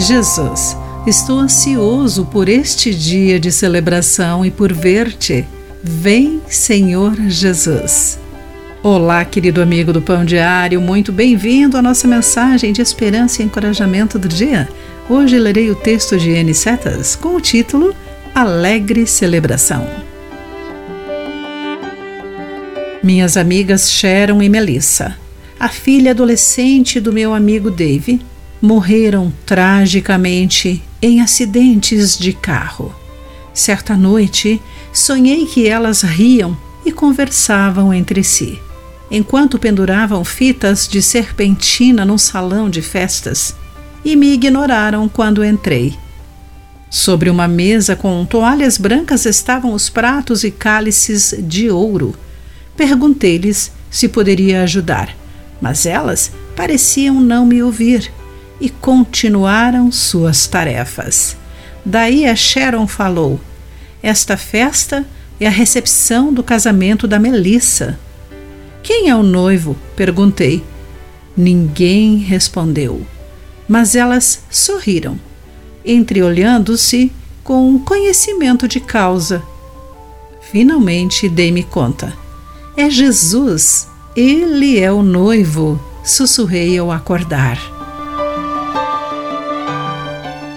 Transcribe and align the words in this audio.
Jesus, 0.00 0.78
estou 1.06 1.38
ansioso 1.38 2.24
por 2.24 2.48
este 2.48 2.94
dia 2.94 3.38
de 3.38 3.52
celebração 3.52 4.46
e 4.46 4.50
por 4.50 4.72
ver-te. 4.72 5.44
Vem, 5.84 6.40
Senhor 6.48 7.14
Jesus. 7.28 8.18
Olá, 8.82 9.22
querido 9.26 9.60
amigo 9.60 9.92
do 9.92 10.00
Pão 10.00 10.24
Diário, 10.24 10.80
muito 10.80 11.12
bem-vindo 11.12 11.76
à 11.76 11.82
nossa 11.82 12.08
mensagem 12.08 12.72
de 12.72 12.80
esperança 12.80 13.42
e 13.42 13.44
encorajamento 13.44 14.18
do 14.18 14.26
dia. 14.26 14.66
Hoje 15.06 15.38
lerei 15.38 15.70
o 15.70 15.74
texto 15.74 16.16
de 16.16 16.30
N. 16.30 16.54
Setas 16.54 17.14
com 17.14 17.36
o 17.36 17.40
título 17.40 17.94
Alegre 18.34 19.06
Celebração. 19.06 19.86
Minhas 23.02 23.36
amigas 23.36 23.92
Sharon 23.92 24.40
e 24.40 24.48
Melissa, 24.48 25.14
a 25.58 25.68
filha 25.68 26.12
adolescente 26.12 26.98
do 26.98 27.12
meu 27.12 27.34
amigo 27.34 27.70
Dave, 27.70 28.18
morreram 28.60 29.32
tragicamente 29.46 30.82
em 31.00 31.20
acidentes 31.20 32.18
de 32.18 32.32
carro. 32.32 32.94
Certa 33.52 33.96
noite, 33.96 34.60
sonhei 34.92 35.46
que 35.46 35.66
elas 35.66 36.02
riam 36.02 36.56
e 36.84 36.92
conversavam 36.92 37.92
entre 37.92 38.22
si 38.22 38.58
enquanto 39.10 39.58
penduravam 39.58 40.24
fitas 40.24 40.86
de 40.86 41.02
serpentina 41.02 42.04
num 42.04 42.16
salão 42.16 42.70
de 42.70 42.80
festas 42.80 43.54
e 44.04 44.14
me 44.14 44.32
ignoraram 44.32 45.08
quando 45.08 45.44
entrei. 45.44 45.98
Sobre 46.88 47.28
uma 47.28 47.48
mesa 47.48 47.96
com 47.96 48.24
toalhas 48.24 48.78
brancas 48.78 49.26
estavam 49.26 49.72
os 49.72 49.88
pratos 49.88 50.44
e 50.44 50.50
cálices 50.50 51.34
de 51.38 51.70
ouro. 51.70 52.14
Perguntei-lhes 52.76 53.72
se 53.90 54.08
poderia 54.08 54.62
ajudar, 54.62 55.14
mas 55.60 55.86
elas 55.86 56.32
pareciam 56.56 57.20
não 57.20 57.44
me 57.44 57.62
ouvir 57.62 58.12
e 58.60 58.68
continuaram 58.68 59.90
suas 59.90 60.46
tarefas. 60.46 61.36
Daí 61.84 62.26
a 62.26 62.36
Sharon 62.36 62.86
falou: 62.86 63.40
Esta 64.02 64.36
festa 64.36 65.06
é 65.40 65.46
a 65.46 65.50
recepção 65.50 66.32
do 66.32 66.42
casamento 66.42 67.08
da 67.08 67.18
Melissa. 67.18 67.98
Quem 68.82 69.08
é 69.08 69.16
o 69.16 69.22
noivo? 69.22 69.76
perguntei. 69.96 70.62
Ninguém 71.36 72.18
respondeu, 72.18 73.06
mas 73.66 73.94
elas 73.94 74.42
sorriram, 74.50 75.18
entreolhando-se 75.84 77.12
com 77.42 77.78
conhecimento 77.78 78.68
de 78.68 78.80
causa. 78.80 79.42
Finalmente 80.50 81.28
dei-me 81.28 81.62
conta. 81.62 82.12
É 82.76 82.90
Jesus, 82.90 83.88
ele 84.14 84.78
é 84.78 84.90
o 84.92 85.02
noivo, 85.02 85.80
sussurrei 86.04 86.76
ao 86.76 86.90
acordar. 86.90 87.79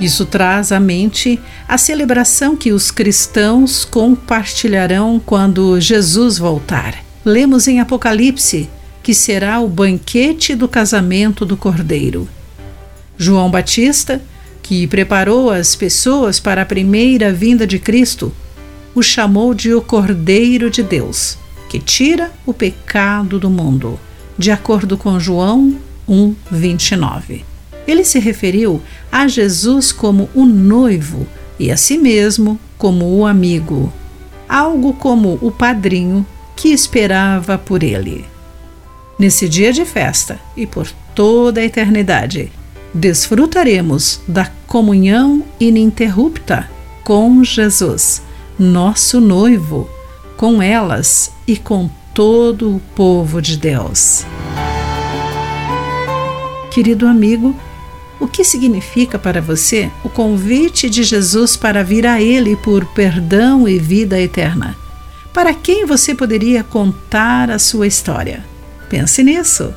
Isso 0.00 0.24
traz 0.24 0.72
à 0.72 0.80
mente 0.80 1.38
a 1.68 1.76
celebração 1.76 2.56
que 2.56 2.72
os 2.72 2.90
cristãos 2.90 3.84
compartilharão 3.84 5.20
quando 5.24 5.78
Jesus 5.78 6.38
voltar 6.38 7.04
lemos 7.24 7.68
em 7.68 7.80
Apocalipse 7.80 8.68
que 9.02 9.14
será 9.14 9.60
o 9.60 9.68
banquete 9.68 10.54
do 10.54 10.68
casamento 10.68 11.44
do 11.44 11.56
Cordeiro. 11.56 12.28
João 13.16 13.50
Batista, 13.50 14.20
que 14.62 14.86
preparou 14.86 15.50
as 15.50 15.74
pessoas 15.74 16.38
para 16.38 16.62
a 16.62 16.66
primeira 16.66 17.32
vinda 17.32 17.66
de 17.66 17.78
Cristo, 17.78 18.32
o 18.94 19.02
chamou 19.02 19.54
de 19.54 19.72
o 19.72 19.80
Cordeiro 19.80 20.70
de 20.70 20.82
Deus, 20.82 21.38
que 21.68 21.78
tira 21.78 22.30
o 22.44 22.52
pecado 22.52 23.38
do 23.38 23.48
mundo, 23.48 23.98
de 24.36 24.50
acordo 24.50 24.96
com 24.96 25.18
João 25.18 25.76
1:29. 26.08 27.49
Ele 27.90 28.04
se 28.04 28.20
referiu 28.20 28.80
a 29.10 29.26
Jesus 29.26 29.90
como 29.90 30.30
o 30.32 30.46
noivo 30.46 31.26
e 31.58 31.72
a 31.72 31.76
si 31.76 31.98
mesmo 31.98 32.56
como 32.78 33.18
o 33.18 33.26
amigo, 33.26 33.92
algo 34.48 34.92
como 34.92 35.36
o 35.42 35.50
padrinho 35.50 36.24
que 36.54 36.68
esperava 36.68 37.58
por 37.58 37.82
ele. 37.82 38.24
Nesse 39.18 39.48
dia 39.48 39.72
de 39.72 39.84
festa 39.84 40.38
e 40.56 40.68
por 40.68 40.88
toda 41.16 41.60
a 41.60 41.64
eternidade, 41.64 42.52
desfrutaremos 42.94 44.20
da 44.28 44.48
comunhão 44.68 45.42
ininterrupta 45.58 46.70
com 47.02 47.42
Jesus, 47.42 48.22
nosso 48.56 49.20
noivo, 49.20 49.90
com 50.36 50.62
elas 50.62 51.32
e 51.44 51.56
com 51.56 51.90
todo 52.14 52.76
o 52.76 52.80
povo 52.94 53.42
de 53.42 53.56
Deus. 53.56 54.24
Querido 56.70 57.08
amigo, 57.08 57.52
o 58.20 58.28
que 58.28 58.44
significa 58.44 59.18
para 59.18 59.40
você 59.40 59.90
o 60.04 60.08
convite 60.08 60.90
de 60.90 61.02
Jesus 61.02 61.56
para 61.56 61.82
vir 61.82 62.06
a 62.06 62.20
Ele 62.20 62.54
por 62.54 62.84
perdão 62.84 63.66
e 63.66 63.78
vida 63.78 64.20
eterna? 64.20 64.76
Para 65.32 65.54
quem 65.54 65.86
você 65.86 66.14
poderia 66.14 66.62
contar 66.62 67.50
a 67.50 67.58
sua 67.58 67.86
história? 67.86 68.44
Pense 68.88 69.22
nisso. 69.22 69.72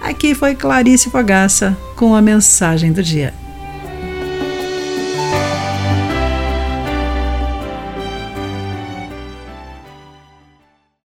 Aqui 0.00 0.34
foi 0.34 0.54
Clarice 0.54 1.10
Fogaça 1.10 1.76
com 1.96 2.14
a 2.14 2.22
mensagem 2.22 2.92
do 2.92 3.02
dia. 3.02 3.34